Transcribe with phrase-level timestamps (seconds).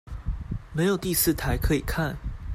[0.73, 2.17] 沒有第四台可以看